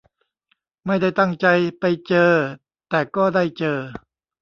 [0.85, 1.47] ไม่ได้ตั้งใจ
[1.79, 2.31] ไปเจอ
[2.89, 3.77] แต่ก็ได้เจอ